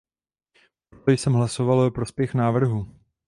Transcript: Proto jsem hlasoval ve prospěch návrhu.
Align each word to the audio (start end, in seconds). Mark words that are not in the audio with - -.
Proto 0.89 1.11
jsem 1.11 1.33
hlasoval 1.33 1.81
ve 1.83 1.91
prospěch 1.91 2.33
návrhu. 2.33 2.95